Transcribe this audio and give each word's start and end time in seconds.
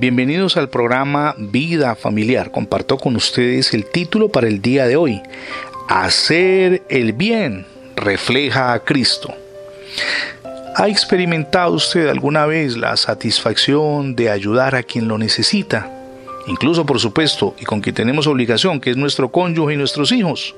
Bienvenidos 0.00 0.56
al 0.56 0.68
programa 0.68 1.34
Vida 1.36 1.96
Familiar. 1.96 2.52
Comparto 2.52 2.98
con 2.98 3.16
ustedes 3.16 3.74
el 3.74 3.84
título 3.84 4.28
para 4.28 4.46
el 4.46 4.62
día 4.62 4.86
de 4.86 4.94
hoy. 4.94 5.20
Hacer 5.88 6.84
el 6.88 7.12
bien 7.12 7.66
refleja 7.96 8.72
a 8.72 8.84
Cristo. 8.84 9.34
¿Ha 10.76 10.86
experimentado 10.86 11.72
usted 11.72 12.06
alguna 12.06 12.46
vez 12.46 12.76
la 12.76 12.96
satisfacción 12.96 14.14
de 14.14 14.30
ayudar 14.30 14.76
a 14.76 14.84
quien 14.84 15.08
lo 15.08 15.18
necesita? 15.18 15.90
Incluso, 16.46 16.86
por 16.86 17.00
supuesto, 17.00 17.56
y 17.58 17.64
con 17.64 17.80
quien 17.80 17.96
tenemos 17.96 18.28
obligación, 18.28 18.80
que 18.80 18.90
es 18.90 18.96
nuestro 18.96 19.32
cónyuge 19.32 19.74
y 19.74 19.78
nuestros 19.78 20.12
hijos. 20.12 20.54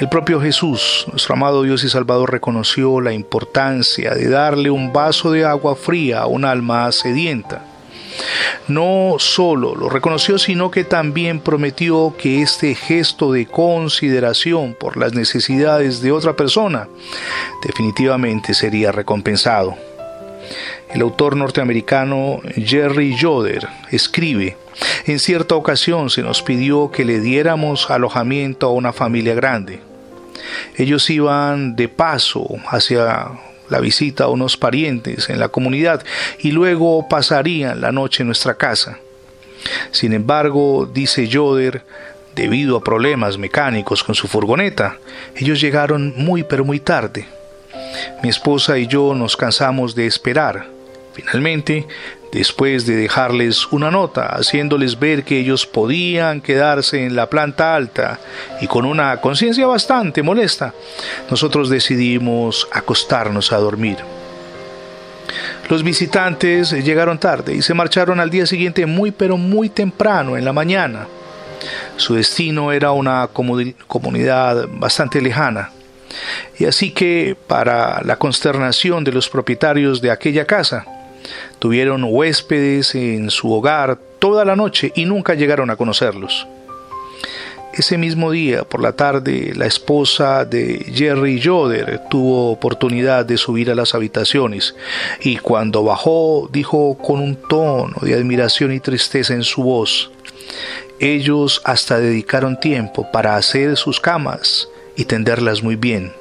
El 0.00 0.08
propio 0.08 0.40
Jesús, 0.40 1.04
nuestro 1.10 1.34
amado 1.34 1.64
Dios 1.64 1.84
y 1.84 1.90
Salvador, 1.90 2.32
reconoció 2.32 2.98
la 3.02 3.12
importancia 3.12 4.14
de 4.14 4.30
darle 4.30 4.70
un 4.70 4.94
vaso 4.94 5.32
de 5.32 5.44
agua 5.44 5.76
fría 5.76 6.20
a 6.20 6.26
un 6.26 6.46
alma 6.46 6.90
sedienta. 6.92 7.75
No 8.68 9.16
solo 9.18 9.74
lo 9.74 9.88
reconoció, 9.88 10.38
sino 10.38 10.70
que 10.70 10.84
también 10.84 11.40
prometió 11.40 12.14
que 12.18 12.42
este 12.42 12.74
gesto 12.74 13.32
de 13.32 13.46
consideración 13.46 14.74
por 14.78 14.96
las 14.96 15.14
necesidades 15.14 16.00
de 16.00 16.12
otra 16.12 16.34
persona 16.34 16.88
definitivamente 17.62 18.54
sería 18.54 18.92
recompensado. 18.92 19.76
El 20.92 21.02
autor 21.02 21.36
norteamericano 21.36 22.40
Jerry 22.54 23.16
Yoder 23.16 23.68
escribe, 23.90 24.56
en 25.06 25.18
cierta 25.18 25.54
ocasión 25.54 26.10
se 26.10 26.22
nos 26.22 26.42
pidió 26.42 26.90
que 26.90 27.04
le 27.04 27.20
diéramos 27.20 27.90
alojamiento 27.90 28.66
a 28.66 28.72
una 28.72 28.92
familia 28.92 29.34
grande. 29.34 29.80
Ellos 30.76 31.08
iban 31.10 31.76
de 31.76 31.88
paso 31.88 32.46
hacia 32.68 33.28
la 33.68 33.80
visita 33.80 34.24
a 34.24 34.28
unos 34.28 34.56
parientes 34.56 35.28
en 35.28 35.40
la 35.40 35.48
comunidad 35.48 36.04
y 36.38 36.52
luego 36.52 37.08
pasarían 37.08 37.80
la 37.80 37.92
noche 37.92 38.22
en 38.22 38.28
nuestra 38.28 38.54
casa. 38.54 38.98
Sin 39.90 40.12
embargo, 40.12 40.88
dice 40.92 41.26
Yoder, 41.26 41.82
debido 42.34 42.76
a 42.76 42.84
problemas 42.84 43.38
mecánicos 43.38 44.04
con 44.04 44.14
su 44.14 44.28
furgoneta, 44.28 44.98
ellos 45.34 45.60
llegaron 45.60 46.14
muy 46.16 46.42
pero 46.42 46.64
muy 46.64 46.80
tarde. 46.80 47.26
Mi 48.22 48.28
esposa 48.28 48.78
y 48.78 48.86
yo 48.86 49.14
nos 49.14 49.36
cansamos 49.36 49.94
de 49.94 50.06
esperar. 50.06 50.75
Finalmente, 51.16 51.86
después 52.30 52.84
de 52.84 52.94
dejarles 52.94 53.72
una 53.72 53.90
nota 53.90 54.26
haciéndoles 54.26 54.98
ver 54.98 55.24
que 55.24 55.38
ellos 55.38 55.64
podían 55.66 56.42
quedarse 56.42 57.06
en 57.06 57.16
la 57.16 57.30
planta 57.30 57.74
alta 57.74 58.20
y 58.60 58.66
con 58.66 58.84
una 58.84 59.18
conciencia 59.22 59.66
bastante 59.66 60.22
molesta, 60.22 60.74
nosotros 61.30 61.70
decidimos 61.70 62.68
acostarnos 62.70 63.50
a 63.50 63.56
dormir. 63.56 63.96
Los 65.70 65.82
visitantes 65.82 66.72
llegaron 66.72 67.16
tarde 67.18 67.54
y 67.54 67.62
se 67.62 67.72
marcharon 67.72 68.20
al 68.20 68.28
día 68.28 68.44
siguiente 68.44 68.84
muy 68.84 69.10
pero 69.10 69.38
muy 69.38 69.70
temprano 69.70 70.36
en 70.36 70.44
la 70.44 70.52
mañana. 70.52 71.08
Su 71.96 72.14
destino 72.14 72.72
era 72.72 72.92
una 72.92 73.26
comunidad 73.28 74.68
bastante 74.70 75.22
lejana. 75.22 75.70
Y 76.58 76.66
así 76.66 76.90
que, 76.90 77.36
para 77.46 78.02
la 78.04 78.16
consternación 78.16 79.02
de 79.02 79.12
los 79.12 79.30
propietarios 79.30 80.02
de 80.02 80.10
aquella 80.10 80.46
casa, 80.46 80.86
Tuvieron 81.58 82.04
huéspedes 82.04 82.94
en 82.94 83.30
su 83.30 83.52
hogar 83.52 83.98
toda 84.18 84.44
la 84.44 84.56
noche 84.56 84.92
y 84.94 85.04
nunca 85.04 85.34
llegaron 85.34 85.70
a 85.70 85.76
conocerlos. 85.76 86.46
Ese 87.76 87.98
mismo 87.98 88.30
día, 88.30 88.64
por 88.64 88.80
la 88.80 88.92
tarde, 88.92 89.52
la 89.54 89.66
esposa 89.66 90.46
de 90.46 90.86
Jerry 90.94 91.38
Yoder 91.38 92.00
tuvo 92.08 92.50
oportunidad 92.50 93.26
de 93.26 93.36
subir 93.36 93.70
a 93.70 93.74
las 93.74 93.94
habitaciones 93.94 94.74
y 95.20 95.36
cuando 95.36 95.84
bajó 95.84 96.48
dijo 96.50 96.96
con 96.96 97.20
un 97.20 97.36
tono 97.36 97.94
de 98.00 98.14
admiración 98.14 98.72
y 98.72 98.80
tristeza 98.80 99.34
en 99.34 99.42
su 99.42 99.62
voz, 99.62 100.10
ellos 101.00 101.60
hasta 101.64 101.98
dedicaron 102.00 102.58
tiempo 102.58 103.06
para 103.12 103.36
hacer 103.36 103.76
sus 103.76 104.00
camas 104.00 104.70
y 104.96 105.04
tenderlas 105.04 105.62
muy 105.62 105.76
bien. 105.76 106.14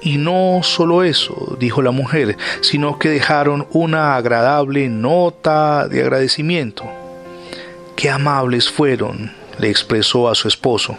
Y 0.00 0.18
no 0.18 0.60
solo 0.62 1.02
eso, 1.02 1.56
dijo 1.58 1.82
la 1.82 1.90
mujer, 1.90 2.36
sino 2.60 2.98
que 2.98 3.08
dejaron 3.08 3.66
una 3.72 4.16
agradable 4.16 4.88
nota 4.88 5.88
de 5.88 6.02
agradecimiento. 6.02 6.84
Qué 7.96 8.10
amables 8.10 8.70
fueron, 8.70 9.32
le 9.58 9.70
expresó 9.70 10.28
a 10.28 10.34
su 10.34 10.48
esposo. 10.48 10.96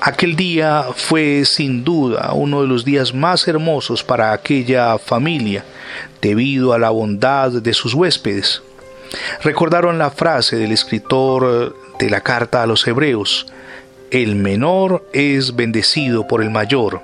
Aquel 0.00 0.36
día 0.36 0.86
fue 0.94 1.44
sin 1.44 1.82
duda 1.82 2.32
uno 2.32 2.62
de 2.62 2.68
los 2.68 2.84
días 2.84 3.12
más 3.12 3.46
hermosos 3.48 4.04
para 4.04 4.32
aquella 4.32 4.98
familia, 4.98 5.64
debido 6.20 6.72
a 6.72 6.78
la 6.78 6.90
bondad 6.90 7.50
de 7.50 7.74
sus 7.74 7.94
huéspedes. 7.94 8.62
Recordaron 9.42 9.98
la 9.98 10.10
frase 10.10 10.56
del 10.56 10.72
escritor 10.72 11.74
de 11.98 12.10
la 12.10 12.20
carta 12.20 12.62
a 12.62 12.66
los 12.66 12.86
hebreos, 12.86 13.46
el 14.10 14.36
menor 14.36 15.04
es 15.12 15.56
bendecido 15.56 16.28
por 16.28 16.42
el 16.42 16.50
mayor 16.50 17.02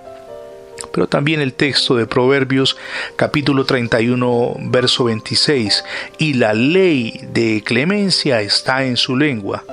pero 0.92 1.08
también 1.08 1.40
el 1.40 1.54
texto 1.54 1.96
de 1.96 2.06
Proverbios 2.06 2.76
capítulo 3.16 3.64
31 3.64 4.56
verso 4.60 5.04
26, 5.04 5.84
y 6.18 6.34
la 6.34 6.54
ley 6.54 7.20
de 7.32 7.62
clemencia 7.64 8.40
está 8.40 8.84
en 8.84 8.96
su 8.96 9.16
lengua, 9.16 9.64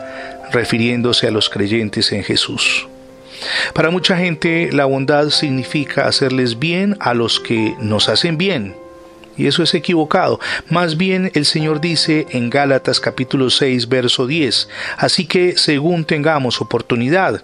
refiriéndose 0.52 1.28
a 1.28 1.32
los 1.32 1.50
creyentes 1.50 2.12
en 2.12 2.24
Jesús. 2.24 2.88
Para 3.74 3.90
mucha 3.90 4.18
gente 4.18 4.70
la 4.72 4.86
bondad 4.86 5.30
significa 5.30 6.08
hacerles 6.08 6.60
bien 6.60 6.98
a 7.00 7.14
los 7.14 7.40
que 7.40 7.76
nos 7.80 8.10
hacen 8.10 8.38
bien. 8.38 8.76
Y 9.40 9.48
eso 9.48 9.64
es 9.64 9.74
equivocado. 9.74 10.40
Más 10.70 10.98
bien 10.98 11.32
el 11.34 11.46
Señor 11.46 11.82
dice 11.82 12.28
en 12.30 12.52
Gálatas 12.52 13.00
capítulo 13.00 13.50
6 13.50 13.90
verso 13.90 14.28
10, 14.28 14.70
así 14.98 15.26
que 15.26 15.58
según 15.58 16.06
tengamos 16.06 16.62
oportunidad, 16.62 17.42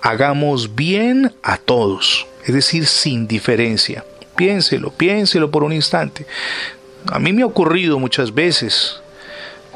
hagamos 0.00 0.74
bien 0.74 1.34
a 1.42 1.58
todos 1.58 2.26
es 2.44 2.54
decir, 2.54 2.86
sin 2.86 3.26
diferencia. 3.26 4.04
Piénselo, 4.36 4.90
piénselo 4.90 5.50
por 5.50 5.62
un 5.62 5.72
instante. 5.72 6.26
A 7.06 7.18
mí 7.18 7.32
me 7.32 7.42
ha 7.42 7.46
ocurrido 7.46 7.98
muchas 7.98 8.34
veces. 8.34 9.00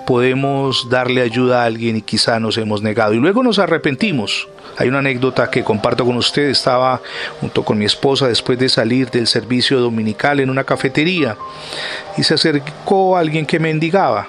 Podemos 0.06 0.88
darle 0.88 1.20
ayuda 1.22 1.62
a 1.62 1.64
alguien 1.66 1.96
y 1.96 2.02
quizá 2.02 2.38
nos 2.38 2.56
hemos 2.58 2.80
negado 2.80 3.12
y 3.12 3.18
luego 3.18 3.42
nos 3.42 3.58
arrepentimos. 3.58 4.48
Hay 4.78 4.88
una 4.88 4.98
anécdota 4.98 5.50
que 5.50 5.64
comparto 5.64 6.04
con 6.04 6.16
usted. 6.16 6.48
Estaba 6.48 7.00
junto 7.40 7.64
con 7.64 7.78
mi 7.78 7.84
esposa 7.84 8.28
después 8.28 8.58
de 8.58 8.68
salir 8.68 9.10
del 9.10 9.26
servicio 9.26 9.80
dominical 9.80 10.40
en 10.40 10.50
una 10.50 10.64
cafetería 10.64 11.36
y 12.16 12.22
se 12.22 12.34
acercó 12.34 13.16
alguien 13.16 13.46
que 13.46 13.58
mendigaba 13.58 14.28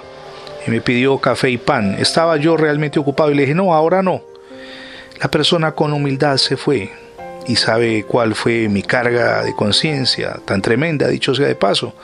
y 0.66 0.70
me 0.70 0.80
pidió 0.80 1.18
café 1.18 1.50
y 1.50 1.58
pan. 1.58 1.96
Estaba 1.98 2.36
yo 2.38 2.56
realmente 2.56 2.98
ocupado 2.98 3.30
y 3.30 3.34
le 3.34 3.42
dije, 3.42 3.54
no, 3.54 3.74
ahora 3.74 4.02
no. 4.02 4.22
La 5.20 5.30
persona 5.30 5.72
con 5.72 5.92
humildad 5.92 6.36
se 6.38 6.56
fue 6.56 6.92
y 7.48 7.56
sabe 7.56 8.04
cuál 8.04 8.34
fue 8.34 8.68
mi 8.68 8.82
carga 8.82 9.42
de 9.42 9.54
conciencia 9.54 10.38
tan 10.44 10.60
tremenda, 10.60 11.08
dicho 11.08 11.34
sea 11.34 11.48
de 11.48 11.54
paso. 11.54 11.94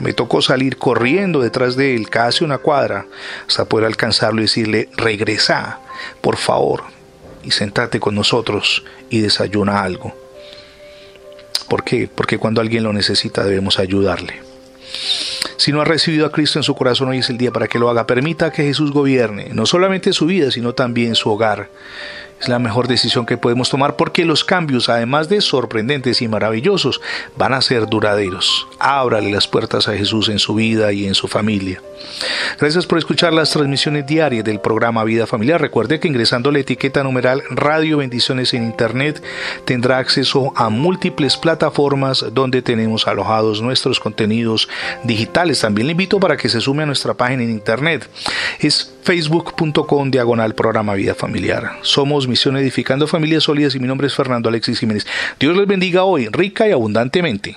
Me 0.00 0.12
tocó 0.12 0.42
salir 0.42 0.76
corriendo 0.76 1.40
detrás 1.40 1.76
de 1.76 1.94
él 1.94 2.10
casi 2.10 2.42
una 2.42 2.58
cuadra 2.58 3.06
hasta 3.46 3.64
poder 3.64 3.86
alcanzarlo 3.86 4.40
y 4.40 4.44
decirle, 4.44 4.88
regresa, 4.96 5.78
por 6.20 6.36
favor, 6.36 6.82
y 7.44 7.52
sentate 7.52 8.00
con 8.00 8.16
nosotros 8.16 8.84
y 9.08 9.20
desayuna 9.20 9.82
algo. 9.82 10.12
¿Por 11.68 11.84
qué? 11.84 12.10
Porque 12.12 12.38
cuando 12.38 12.60
alguien 12.60 12.82
lo 12.82 12.92
necesita 12.92 13.44
debemos 13.44 13.78
ayudarle. 13.78 14.42
Si 15.58 15.70
no 15.70 15.80
ha 15.80 15.84
recibido 15.84 16.26
a 16.26 16.32
Cristo 16.32 16.58
en 16.58 16.62
su 16.62 16.74
corazón, 16.74 17.08
hoy 17.08 17.18
es 17.18 17.30
el 17.30 17.38
día 17.38 17.52
para 17.52 17.68
que 17.68 17.78
lo 17.78 17.88
haga. 17.88 18.06
Permita 18.06 18.50
que 18.50 18.64
Jesús 18.64 18.90
gobierne 18.90 19.50
no 19.52 19.66
solamente 19.66 20.12
su 20.12 20.26
vida, 20.26 20.50
sino 20.50 20.74
también 20.74 21.14
su 21.14 21.30
hogar. 21.30 21.68
Es 22.40 22.48
la 22.48 22.58
mejor 22.58 22.86
decisión 22.86 23.26
que 23.26 23.36
podemos 23.36 23.68
tomar 23.68 23.96
porque 23.96 24.24
los 24.24 24.44
cambios, 24.44 24.88
además 24.88 25.28
de 25.28 25.40
sorprendentes 25.40 26.22
y 26.22 26.28
maravillosos, 26.28 27.00
van 27.36 27.52
a 27.52 27.60
ser 27.60 27.86
duraderos. 27.86 28.66
Ábrale 28.78 29.30
las 29.30 29.48
puertas 29.48 29.88
a 29.88 29.96
Jesús 29.96 30.28
en 30.28 30.38
su 30.38 30.54
vida 30.54 30.92
y 30.92 31.06
en 31.06 31.14
su 31.14 31.26
familia. 31.26 31.82
Gracias 32.60 32.86
por 32.86 32.98
escuchar 32.98 33.32
las 33.32 33.50
transmisiones 33.50 34.06
diarias 34.06 34.44
del 34.44 34.60
programa 34.60 35.04
Vida 35.04 35.26
Familiar. 35.26 35.60
Recuerde 35.60 35.98
que 35.98 36.08
ingresando 36.08 36.50
la 36.50 36.60
etiqueta 36.60 37.02
numeral 37.02 37.42
Radio 37.50 37.98
Bendiciones 37.98 38.54
en 38.54 38.64
Internet 38.64 39.22
tendrá 39.64 39.98
acceso 39.98 40.52
a 40.56 40.68
múltiples 40.68 41.36
plataformas 41.36 42.24
donde 42.32 42.62
tenemos 42.62 43.06
alojados 43.06 43.62
nuestros 43.62 44.00
contenidos 44.00 44.68
digitales. 45.04 45.60
También 45.60 45.86
le 45.88 45.92
invito 45.92 46.20
para 46.20 46.36
que 46.36 46.48
se 46.48 46.60
sume 46.60 46.84
a 46.84 46.86
nuestra 46.86 47.14
página 47.14 47.42
en 47.42 47.50
Internet. 47.50 48.08
Es 48.60 48.94
facebook.com 49.02 50.10
diagonal 50.10 50.54
programa 50.54 50.94
Vida 50.94 51.14
Familiar. 51.14 51.78
Somos 51.82 52.26
Misión 52.28 52.56
Edificando 52.56 53.06
Familias 53.06 53.44
Sólidas 53.44 53.74
y 53.74 53.80
mi 53.80 53.88
nombre 53.88 54.06
es 54.06 54.14
Fernando 54.14 54.48
Alexis 54.48 54.78
Jiménez. 54.78 55.06
Dios 55.38 55.56
les 55.56 55.66
bendiga 55.66 56.04
hoy 56.04 56.28
rica 56.28 56.68
y 56.68 56.72
abundantemente. 56.72 57.56